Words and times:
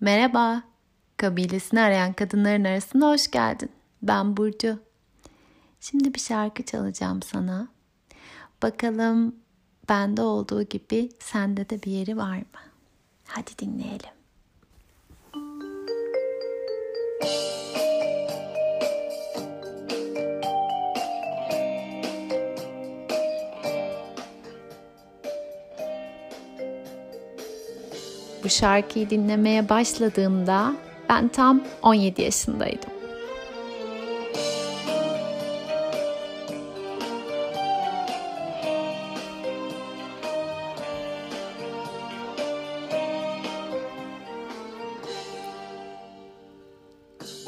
Merhaba, 0.00 0.62
kabilesini 1.16 1.80
arayan 1.80 2.12
kadınların 2.12 2.64
arasına 2.64 3.06
hoş 3.10 3.30
geldin. 3.30 3.70
Ben 4.02 4.36
Burcu. 4.36 4.78
Şimdi 5.80 6.14
bir 6.14 6.20
şarkı 6.20 6.62
çalacağım 6.62 7.22
sana. 7.22 7.68
Bakalım 8.62 9.36
bende 9.88 10.22
olduğu 10.22 10.62
gibi 10.62 11.08
sende 11.20 11.70
de 11.70 11.82
bir 11.82 11.90
yeri 11.90 12.16
var 12.16 12.36
mı? 12.38 12.60
Hadi 13.26 13.50
dinleyelim. 13.58 14.17
Bu 28.48 28.52
şarkıyı 28.52 29.10
dinlemeye 29.10 29.68
başladığımda 29.68 30.74
ben 31.08 31.28
tam 31.28 31.64
17 31.82 32.22
yaşındaydım. 32.22 32.90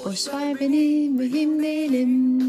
Boş 0.04 0.28
ver 0.28 0.60
beni 0.60 1.08
mühim 1.08 1.62
değilim. 1.62 2.42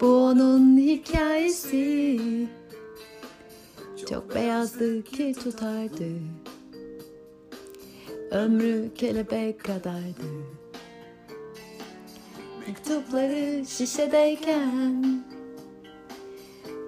Bu 0.00 0.06
onun 0.06 0.78
hikayesi. 0.78 2.20
Çok 4.10 4.34
beyazdı 4.34 5.02
ki 5.02 5.34
tutardı 5.44 6.37
Ömrü 8.30 8.94
kelebek 8.94 9.64
kadardı 9.64 10.44
Mektupları 12.66 13.66
şişedeyken 13.66 15.24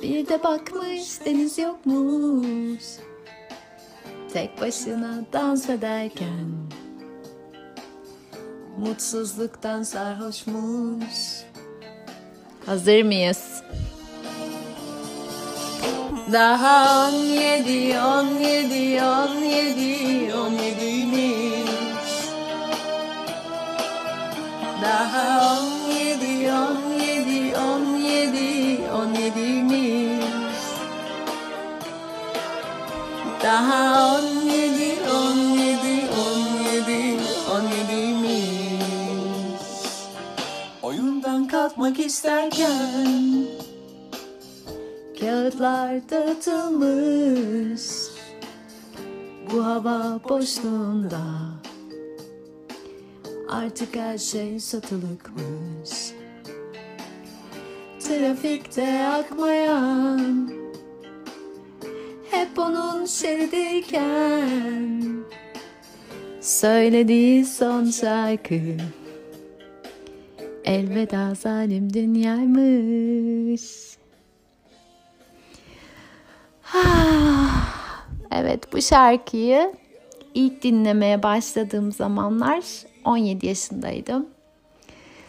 Bir 0.02 0.28
de 0.28 0.42
bakmış 0.42 1.24
deniz 1.24 1.58
yokmuş 1.58 2.84
Tek 4.32 4.60
başına 4.60 5.24
dans 5.32 5.70
ederken 5.70 6.69
Mutsuzluktan 8.78 9.82
sarhoşmuş 9.82 11.44
Hazır 12.66 13.02
mıyız? 13.02 13.62
Daha 16.32 17.08
on 17.08 17.14
yedi, 17.14 17.98
on 18.00 18.27
yedi, 18.27 19.02
on 19.02 19.34
yedi, 19.42 20.34
on 20.34 20.50
yediymiş. 20.50 20.89
Daha 24.91 25.55
on 25.55 25.91
yedi, 25.94 26.50
on 26.50 26.98
yedi, 26.98 27.55
on 27.56 27.84
yedi, 27.96 28.80
on 28.91 29.14
yediymiş. 29.14 30.55
Daha 33.42 33.82
on 34.14 34.27
yedi, 34.50 34.91
on 35.19 35.38
yedi, 35.62 35.97
on 36.22 36.41
yedi, 36.66 37.02
on 37.55 37.64
yediymiş. 37.77 38.84
Oyundan 40.82 41.47
kalkmak 41.48 41.98
isterken 41.98 43.47
Kağıtlar 45.20 46.10
dağıtılmış 46.10 47.82
Bu 49.52 49.64
hava 49.64 50.20
boşluğunda 50.28 51.49
Artık 53.50 53.96
her 53.96 54.18
şey 54.18 54.60
satılıkmış. 54.60 56.12
Trafikte 58.00 59.06
akmayan 59.06 60.50
Hep 62.30 62.58
onun 62.58 63.06
şeridiyken 63.06 65.02
Söylediği 66.41 67.44
son 67.44 67.84
şarkı. 67.84 68.60
Elveda 70.64 71.34
zalim 71.34 71.94
dünyaymış. 71.94 73.62
Evet 78.32 78.72
bu 78.72 78.82
şarkıyı 78.82 79.72
ilk 80.34 80.62
dinlemeye 80.62 81.22
başladığım 81.22 81.92
zamanlar 81.92 82.89
17 83.05 83.47
yaşındaydım. 83.47 84.27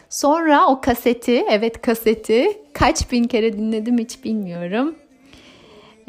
Sonra 0.09 0.67
o 0.67 0.81
kaseti, 0.81 1.45
evet 1.49 1.81
kaseti 1.81 2.47
kaç 2.73 3.11
bin 3.11 3.23
kere 3.23 3.53
dinledim 3.53 3.97
hiç 3.97 4.23
bilmiyorum. 4.23 4.95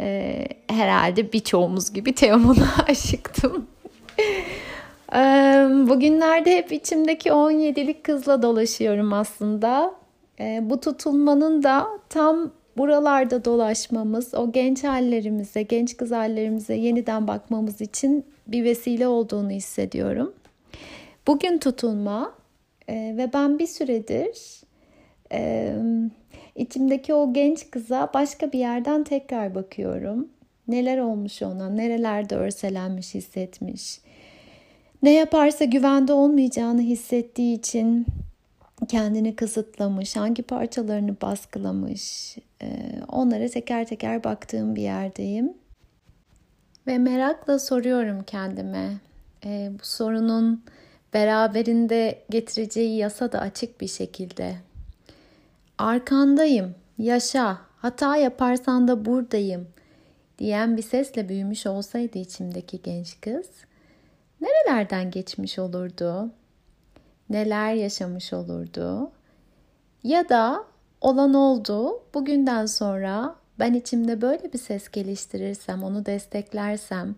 Ee, 0.00 0.46
herhalde 0.66 1.32
birçoğumuz 1.32 1.92
gibi 1.92 2.12
Teoman'a 2.12 2.84
aşıktım. 2.88 3.66
ee, 5.14 5.68
bugünlerde 5.88 6.56
hep 6.56 6.72
içimdeki 6.72 7.28
17'lik 7.28 8.04
kızla 8.04 8.42
dolaşıyorum 8.42 9.12
aslında. 9.12 9.94
Ee, 10.40 10.60
bu 10.62 10.80
tutulmanın 10.80 11.62
da 11.62 11.86
tam 12.08 12.50
buralarda 12.76 13.44
dolaşmamız, 13.44 14.34
o 14.34 14.52
genç 14.52 14.84
hallerimize, 14.84 15.62
genç 15.62 15.96
kız 15.96 16.10
hallerimize 16.10 16.74
yeniden 16.74 17.28
bakmamız 17.28 17.80
için 17.80 18.24
bir 18.46 18.64
vesile 18.64 19.08
olduğunu 19.08 19.50
hissediyorum. 19.50 20.32
Bugün 21.26 21.58
tutulma 21.58 22.34
e, 22.88 22.94
ve 23.16 23.32
ben 23.32 23.58
bir 23.58 23.66
süredir 23.66 24.60
e, 25.32 25.74
içimdeki 26.56 27.14
o 27.14 27.32
genç 27.32 27.70
kıza 27.70 28.10
başka 28.14 28.52
bir 28.52 28.58
yerden 28.58 29.04
tekrar 29.04 29.54
bakıyorum. 29.54 30.28
Neler 30.68 30.98
olmuş 30.98 31.42
ona, 31.42 31.70
nerelerde 31.70 32.36
örselenmiş, 32.36 33.14
hissetmiş. 33.14 34.00
Ne 35.02 35.12
yaparsa 35.12 35.64
güvende 35.64 36.12
olmayacağını 36.12 36.80
hissettiği 36.80 37.58
için 37.58 38.06
kendini 38.88 39.36
kısıtlamış, 39.36 40.16
hangi 40.16 40.42
parçalarını 40.42 41.16
baskılamış, 41.22 42.36
e, 42.62 42.66
onlara 43.08 43.48
teker 43.48 43.86
teker 43.86 44.24
baktığım 44.24 44.76
bir 44.76 44.82
yerdeyim. 44.82 45.52
Ve 46.86 46.98
merakla 46.98 47.58
soruyorum 47.58 48.22
kendime, 48.22 48.92
e, 49.44 49.70
bu 49.80 49.84
sorunun 49.84 50.62
beraberinde 51.14 52.24
getireceği 52.30 52.96
yasa 52.96 53.32
da 53.32 53.40
açık 53.40 53.80
bir 53.80 53.88
şekilde. 53.88 54.56
Arkandayım, 55.78 56.74
yaşa, 56.98 57.58
hata 57.76 58.16
yaparsan 58.16 58.88
da 58.88 59.04
buradayım 59.04 59.68
diyen 60.38 60.76
bir 60.76 60.82
sesle 60.82 61.28
büyümüş 61.28 61.66
olsaydı 61.66 62.18
içimdeki 62.18 62.82
genç 62.82 63.20
kız, 63.20 63.46
nerelerden 64.40 65.10
geçmiş 65.10 65.58
olurdu? 65.58 66.32
neler 67.32 67.74
yaşamış 67.74 68.32
olurdu? 68.32 69.10
Ya 70.02 70.28
da 70.28 70.64
olan 71.00 71.34
oldu, 71.34 72.02
bugünden 72.14 72.66
sonra 72.66 73.34
ben 73.58 73.74
içimde 73.74 74.20
böyle 74.20 74.52
bir 74.52 74.58
ses 74.58 74.88
geliştirirsem, 74.88 75.82
onu 75.82 76.06
desteklersem, 76.06 77.14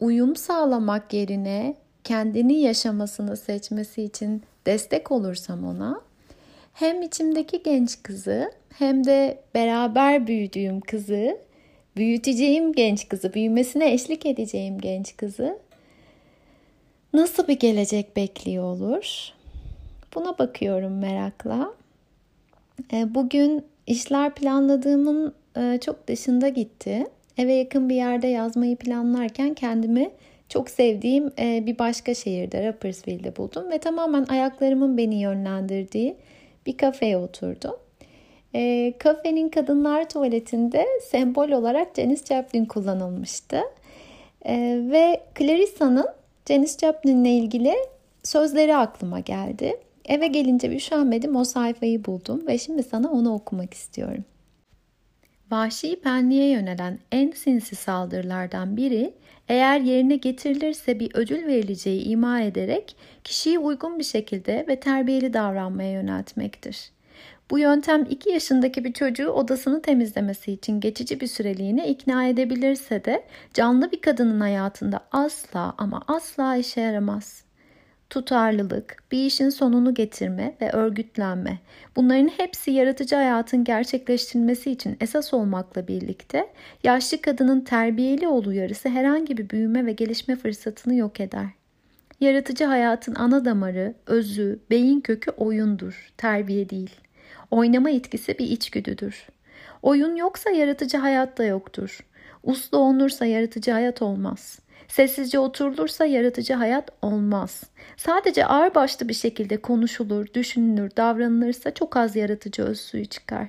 uyum 0.00 0.36
sağlamak 0.36 1.12
yerine 1.12 1.76
kendini 2.06 2.60
yaşamasını 2.60 3.36
seçmesi 3.36 4.02
için 4.02 4.42
destek 4.66 5.12
olursam 5.12 5.64
ona, 5.64 6.00
hem 6.72 7.02
içimdeki 7.02 7.62
genç 7.62 8.02
kızı 8.02 8.52
hem 8.78 9.04
de 9.04 9.38
beraber 9.54 10.26
büyüdüğüm 10.26 10.80
kızı, 10.80 11.38
büyüteceğim 11.96 12.72
genç 12.72 13.08
kızı, 13.08 13.34
büyümesine 13.34 13.92
eşlik 13.92 14.26
edeceğim 14.26 14.78
genç 14.78 15.16
kızı 15.16 15.58
nasıl 17.12 17.48
bir 17.48 17.58
gelecek 17.58 18.16
bekliyor 18.16 18.64
olur? 18.64 19.32
Buna 20.14 20.38
bakıyorum 20.38 20.98
merakla. 20.98 21.74
E, 22.92 23.14
bugün 23.14 23.64
işler 23.86 24.34
planladığımın 24.34 25.34
e, 25.56 25.78
çok 25.84 26.08
dışında 26.08 26.48
gitti. 26.48 27.06
Eve 27.38 27.54
yakın 27.54 27.88
bir 27.88 27.94
yerde 27.94 28.26
yazmayı 28.26 28.76
planlarken 28.76 29.54
kendimi 29.54 30.10
çok 30.48 30.70
sevdiğim 30.70 31.30
e, 31.38 31.66
bir 31.66 31.78
başka 31.78 32.14
şehirde 32.14 32.66
Rappersville'de 32.66 33.36
buldum 33.36 33.70
ve 33.70 33.78
tamamen 33.78 34.24
ayaklarımın 34.24 34.96
beni 34.96 35.14
yönlendirdiği 35.14 36.16
bir 36.66 36.76
kafeye 36.76 37.16
oturdum. 37.16 37.76
E, 38.54 38.92
kafenin 38.98 39.48
kadınlar 39.48 40.08
tuvaletinde 40.08 40.86
sembol 41.02 41.48
olarak 41.48 41.96
Janis 41.96 42.24
Joplin 42.24 42.64
kullanılmıştı. 42.64 43.60
E, 44.44 44.80
ve 44.90 45.20
Clarissa'nın 45.38 46.08
Janis 46.48 46.78
Joplin'le 46.78 47.24
ilgili 47.24 47.74
sözleri 48.22 48.76
aklıma 48.76 49.20
geldi. 49.20 49.76
Eve 50.08 50.26
gelince 50.26 50.76
üşenmedim 50.76 51.36
o 51.36 51.44
sayfayı 51.44 52.04
buldum 52.04 52.46
ve 52.46 52.58
şimdi 52.58 52.82
sana 52.82 53.12
onu 53.12 53.34
okumak 53.34 53.74
istiyorum. 53.74 54.24
Vahşi 55.50 56.00
benliğe 56.04 56.50
yönelen 56.50 56.98
en 57.12 57.30
sinsi 57.30 57.76
saldırılardan 57.76 58.76
biri 58.76 59.14
eğer 59.48 59.80
yerine 59.80 60.16
getirilirse 60.16 61.00
bir 61.00 61.10
ödül 61.14 61.46
verileceği 61.46 62.04
ima 62.04 62.40
ederek 62.40 62.96
kişiyi 63.24 63.58
uygun 63.58 63.98
bir 63.98 64.04
şekilde 64.04 64.64
ve 64.68 64.80
terbiyeli 64.80 65.32
davranmaya 65.32 65.92
yöneltmektir. 65.92 66.90
Bu 67.50 67.58
yöntem 67.58 68.06
2 68.10 68.30
yaşındaki 68.30 68.84
bir 68.84 68.92
çocuğu 68.92 69.28
odasını 69.28 69.82
temizlemesi 69.82 70.52
için 70.52 70.80
geçici 70.80 71.20
bir 71.20 71.26
süreliğine 71.26 71.88
ikna 71.88 72.26
edebilirse 72.26 73.04
de 73.04 73.24
canlı 73.54 73.92
bir 73.92 74.00
kadının 74.00 74.40
hayatında 74.40 75.00
asla 75.12 75.74
ama 75.78 76.02
asla 76.08 76.56
işe 76.56 76.80
yaramaz 76.80 77.45
tutarlılık, 78.10 78.96
bir 79.12 79.26
işin 79.26 79.48
sonunu 79.48 79.94
getirme 79.94 80.54
ve 80.60 80.70
örgütlenme. 80.70 81.58
Bunların 81.96 82.28
hepsi 82.28 82.70
yaratıcı 82.70 83.16
hayatın 83.16 83.64
gerçekleştirilmesi 83.64 84.70
için 84.70 84.96
esas 85.00 85.34
olmakla 85.34 85.88
birlikte 85.88 86.48
yaşlı 86.84 87.20
kadının 87.20 87.60
terbiyeli 87.60 88.28
ol 88.28 88.44
uyarısı 88.44 88.88
herhangi 88.88 89.36
bir 89.36 89.50
büyüme 89.50 89.86
ve 89.86 89.92
gelişme 89.92 90.36
fırsatını 90.36 90.94
yok 90.94 91.20
eder. 91.20 91.46
Yaratıcı 92.20 92.64
hayatın 92.64 93.14
ana 93.14 93.44
damarı, 93.44 93.94
özü, 94.06 94.58
beyin 94.70 95.00
kökü 95.00 95.30
oyundur, 95.30 96.12
terbiye 96.16 96.70
değil. 96.70 96.90
Oynama 97.50 97.90
etkisi 97.90 98.38
bir 98.38 98.46
içgüdüdür. 98.50 99.26
Oyun 99.82 100.16
yoksa 100.16 100.50
yaratıcı 100.50 100.98
hayat 100.98 101.38
da 101.38 101.44
yoktur. 101.44 102.00
Uslu 102.42 102.78
olunursa 102.78 103.26
yaratıcı 103.26 103.72
hayat 103.72 104.02
olmaz.'' 104.02 104.65
Sessizce 104.88 105.38
oturulursa 105.38 106.04
yaratıcı 106.04 106.54
hayat 106.54 106.90
olmaz. 107.02 107.64
Sadece 107.96 108.46
ağırbaşlı 108.46 109.08
bir 109.08 109.14
şekilde 109.14 109.56
konuşulur, 109.56 110.26
düşünülür, 110.34 110.90
davranılırsa 110.96 111.74
çok 111.74 111.96
az 111.96 112.16
yaratıcı 112.16 112.62
öz 112.62 112.80
suyu 112.80 113.06
çıkar. 113.06 113.48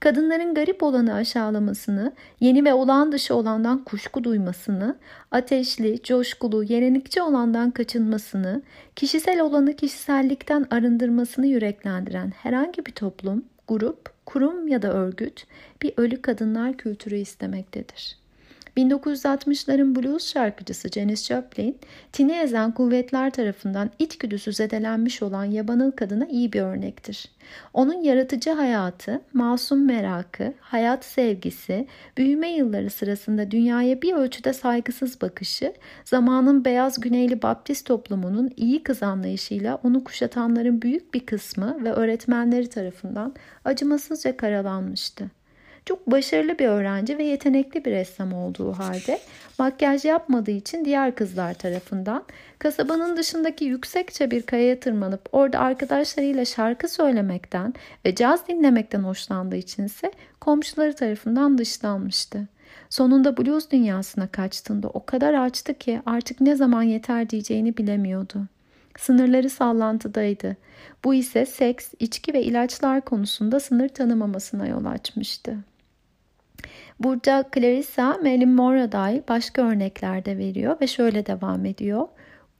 Kadınların 0.00 0.54
garip 0.54 0.82
olanı 0.82 1.14
aşağılamasını, 1.14 2.12
yeni 2.40 2.64
ve 2.64 2.74
olağan 2.74 3.12
dışı 3.12 3.34
olandan 3.34 3.84
kuşku 3.84 4.24
duymasını, 4.24 4.96
ateşli, 5.30 6.02
coşkulu, 6.02 6.64
yenilikçi 6.64 7.22
olandan 7.22 7.70
kaçınmasını, 7.70 8.62
kişisel 8.96 9.40
olanı 9.40 9.76
kişisellikten 9.76 10.66
arındırmasını 10.70 11.46
yüreklendiren 11.46 12.30
herhangi 12.30 12.86
bir 12.86 12.92
toplum, 12.92 13.44
grup, 13.68 14.10
kurum 14.26 14.68
ya 14.68 14.82
da 14.82 14.92
örgüt 14.92 15.46
bir 15.82 15.92
ölü 15.96 16.22
kadınlar 16.22 16.76
kültürü 16.76 17.16
istemektedir. 17.16 18.25
1960'ların 18.76 19.96
blues 19.96 20.32
şarkıcısı 20.32 20.88
Janis 20.88 21.28
Joplin, 21.28 21.78
tini 22.12 22.32
ezen 22.32 22.72
kuvvetler 22.72 23.30
tarafından 23.30 23.90
içgüdüsü 23.98 24.52
zedelenmiş 24.52 25.22
olan 25.22 25.44
yabanıl 25.44 25.90
kadına 25.90 26.26
iyi 26.26 26.52
bir 26.52 26.60
örnektir. 26.60 27.28
Onun 27.74 28.02
yaratıcı 28.02 28.50
hayatı, 28.50 29.20
masum 29.32 29.86
merakı, 29.86 30.52
hayat 30.60 31.04
sevgisi, 31.04 31.86
büyüme 32.16 32.48
yılları 32.48 32.90
sırasında 32.90 33.50
dünyaya 33.50 34.02
bir 34.02 34.14
ölçüde 34.14 34.52
saygısız 34.52 35.20
bakışı, 35.20 35.72
zamanın 36.04 36.64
beyaz 36.64 37.00
güneyli 37.00 37.42
baptist 37.42 37.86
toplumunun 37.86 38.50
iyi 38.56 38.82
kız 38.82 39.02
anlayışıyla 39.02 39.80
onu 39.84 40.04
kuşatanların 40.04 40.82
büyük 40.82 41.14
bir 41.14 41.26
kısmı 41.26 41.84
ve 41.84 41.92
öğretmenleri 41.92 42.68
tarafından 42.68 43.34
acımasızca 43.64 44.36
karalanmıştı. 44.36 45.30
Çok 45.86 46.10
başarılı 46.10 46.58
bir 46.58 46.66
öğrenci 46.66 47.18
ve 47.18 47.24
yetenekli 47.24 47.84
bir 47.84 47.90
ressam 47.90 48.32
olduğu 48.32 48.72
halde 48.72 49.20
makyaj 49.58 50.04
yapmadığı 50.04 50.50
için 50.50 50.84
diğer 50.84 51.14
kızlar 51.14 51.54
tarafından 51.54 52.24
kasabanın 52.58 53.16
dışındaki 53.16 53.64
yüksekçe 53.64 54.30
bir 54.30 54.42
kayaya 54.42 54.80
tırmanıp 54.80 55.28
orada 55.32 55.58
arkadaşlarıyla 55.58 56.44
şarkı 56.44 56.88
söylemekten 56.88 57.74
ve 58.04 58.14
caz 58.14 58.48
dinlemekten 58.48 59.00
hoşlandığı 59.00 59.56
içinse 59.56 60.12
komşuları 60.40 60.96
tarafından 60.96 61.58
dışlanmıştı. 61.58 62.48
Sonunda 62.90 63.36
blues 63.36 63.70
dünyasına 63.70 64.26
kaçtığında 64.26 64.88
o 64.88 65.06
kadar 65.06 65.34
açtı 65.34 65.74
ki 65.74 66.00
artık 66.06 66.40
ne 66.40 66.56
zaman 66.56 66.82
yeter 66.82 67.30
diyeceğini 67.30 67.76
bilemiyordu. 67.76 68.46
Sınırları 68.98 69.50
sallantıdaydı. 69.50 70.56
Bu 71.04 71.14
ise 71.14 71.46
seks, 71.46 71.94
içki 72.00 72.34
ve 72.34 72.42
ilaçlar 72.42 73.00
konusunda 73.00 73.60
sınır 73.60 73.88
tanımamasına 73.88 74.66
yol 74.66 74.84
açmıştı. 74.84 75.56
Burada 77.00 77.44
Clarissa 77.54 78.18
Marilyn 78.22 78.48
Monroe'ya 78.48 78.92
dair 78.92 79.22
başka 79.28 79.62
örnekler 79.62 80.24
de 80.24 80.38
veriyor 80.38 80.76
ve 80.80 80.86
şöyle 80.86 81.26
devam 81.26 81.64
ediyor. 81.64 82.08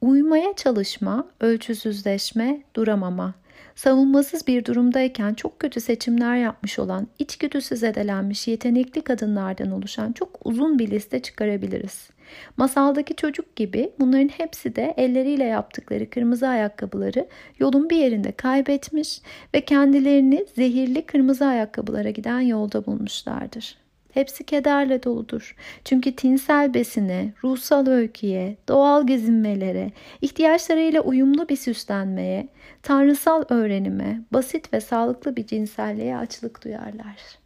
Uymaya 0.01 0.53
çalışma, 0.55 1.27
ölçüsüzleşme, 1.41 2.61
duramama. 2.75 3.33
Savunmasız 3.75 4.47
bir 4.47 4.65
durumdayken 4.65 5.33
çok 5.33 5.59
kötü 5.59 5.79
seçimler 5.79 6.35
yapmış 6.35 6.79
olan, 6.79 7.07
içgüdüsü 7.19 7.77
zedelenmiş 7.77 8.47
yetenekli 8.47 9.01
kadınlardan 9.01 9.71
oluşan 9.71 10.11
çok 10.11 10.39
uzun 10.43 10.79
bir 10.79 10.91
liste 10.91 11.21
çıkarabiliriz. 11.21 12.09
Masaldaki 12.57 13.15
çocuk 13.15 13.55
gibi 13.55 13.91
bunların 13.99 14.27
hepsi 14.27 14.75
de 14.75 14.93
elleriyle 14.97 15.43
yaptıkları 15.43 16.09
kırmızı 16.09 16.47
ayakkabıları 16.47 17.27
yolun 17.59 17.89
bir 17.89 17.97
yerinde 17.97 18.31
kaybetmiş 18.31 19.21
ve 19.53 19.61
kendilerini 19.61 20.45
zehirli 20.55 21.05
kırmızı 21.05 21.45
ayakkabılara 21.45 22.09
giden 22.09 22.39
yolda 22.39 22.85
bulmuşlardır. 22.85 23.86
Hepsi 24.17 24.43
kederle 24.43 25.03
doludur. 25.03 25.55
Çünkü 25.85 26.15
tinsel 26.15 26.73
besine, 26.73 27.33
ruhsal 27.43 27.87
öyküye, 27.87 28.57
doğal 28.67 29.07
gezinmelere, 29.07 29.91
ihtiyaçlarıyla 30.21 31.01
uyumlu 31.01 31.49
bir 31.49 31.55
süslenmeye, 31.55 32.47
tanrısal 32.83 33.43
öğrenime, 33.49 34.21
basit 34.33 34.73
ve 34.73 34.81
sağlıklı 34.81 35.35
bir 35.35 35.47
cinselliğe 35.47 36.17
açlık 36.17 36.63
duyarlar. 36.63 37.39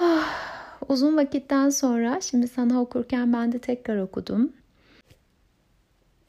Ah, 0.00 0.80
uzun 0.88 1.16
vakitten 1.16 1.70
sonra 1.70 2.20
şimdi 2.20 2.48
sana 2.48 2.80
okurken 2.80 3.32
ben 3.32 3.52
de 3.52 3.58
tekrar 3.58 3.98
okudum. 3.98 4.52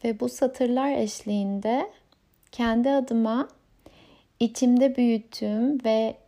Ve 0.04 0.20
bu 0.20 0.30
satırlar 0.30 0.98
eşliğinde 0.98 1.90
kendi 2.52 2.90
adıma 2.90 3.48
içimde 4.40 4.96
büyüttüğüm 4.96 5.84
ve 5.86 6.23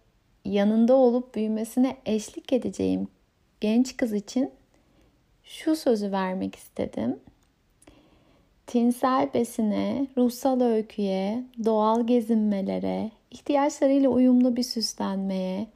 yanında 0.45 0.93
olup 0.93 1.35
büyümesine 1.35 1.97
eşlik 2.05 2.53
edeceğim 2.53 3.07
genç 3.61 3.97
kız 3.97 4.13
için 4.13 4.51
şu 5.43 5.75
sözü 5.75 6.11
vermek 6.11 6.55
istedim. 6.55 7.19
Tinsel 8.67 9.33
besine, 9.33 10.07
ruhsal 10.17 10.61
öyküye, 10.61 11.43
doğal 11.65 12.07
gezinmelere, 12.07 13.11
ihtiyaçlarıyla 13.31 14.09
uyumlu 14.09 14.55
bir 14.55 14.63
süslenmeye, 14.63 15.67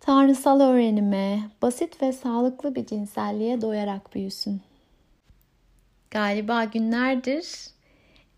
tanrısal 0.00 0.60
öğrenime, 0.60 1.40
basit 1.62 2.02
ve 2.02 2.12
sağlıklı 2.12 2.74
bir 2.74 2.86
cinselliğe 2.86 3.60
doyarak 3.60 4.14
büyüsün. 4.14 4.60
Galiba 6.10 6.64
günlerdir 6.64 7.72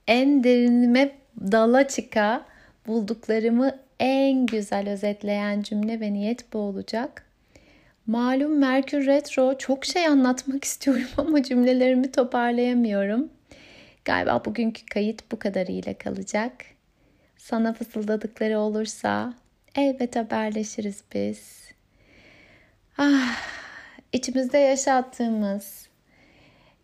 en 0.07 0.45
derinime 0.45 1.13
dala 1.41 1.89
çıka 1.89 2.45
bulduklarımı 2.87 3.84
en 4.05 4.47
güzel 4.47 4.89
özetleyen 4.89 5.63
cümle 5.63 6.01
ve 6.01 6.13
niyet 6.13 6.53
bu 6.53 6.59
olacak. 6.59 7.27
Malum 8.07 8.59
Merkür 8.59 9.07
Retro 9.07 9.59
çok 9.59 9.85
şey 9.85 10.07
anlatmak 10.07 10.65
istiyorum 10.71 11.09
ama 11.17 11.43
cümlelerimi 11.43 12.13
toparlayamıyorum. 12.13 13.29
Galiba 14.05 14.45
bugünkü 14.45 14.87
kayıt 14.87 15.33
bu 15.33 15.39
kadarıyla 15.39 15.95
kalacak. 15.99 16.53
Sana 17.37 17.73
fısıldadıkları 17.73 18.59
olursa 18.59 19.35
elbet 19.75 20.17
haberleşiriz 20.17 21.05
biz. 21.15 21.71
Ah, 22.99 23.37
içimizde 24.13 24.59
yaşattığımız, 24.59 25.89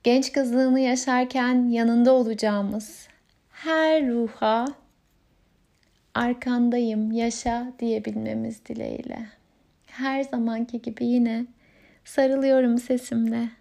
genç 0.05 0.33
kızlığını 0.33 0.81
yaşarken 0.81 1.69
yanında 1.69 2.13
olacağımız 2.13 3.09
her 3.51 4.09
ruha 4.09 4.67
arkandayım, 6.15 7.13
yaşa 7.13 7.73
diyebilmemiz 7.79 8.67
dileğiyle. 8.67 9.27
Her 9.87 10.23
zamanki 10.23 10.83
gibi 10.83 11.07
yine 11.07 11.47
sarılıyorum 12.05 12.79
sesimle. 12.79 13.60